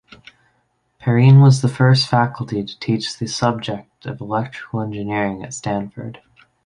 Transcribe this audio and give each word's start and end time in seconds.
Perrine 0.99 1.41
was 1.41 1.61
the 1.61 1.67
first 1.67 2.07
faculty 2.07 2.63
to 2.63 2.79
teach 2.79 3.19
the 3.19 3.27
subject 3.27 4.07
of 4.07 4.19
electrical 4.19 4.81
engineering 4.81 5.43
at 5.43 5.53
Stanford. 5.53 6.21